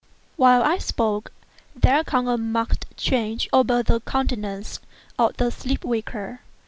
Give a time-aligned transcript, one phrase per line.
[0.35, 1.31] While I spoke,
[1.75, 4.79] there came a marked change over the countenance
[5.19, 6.41] of the sleep waker.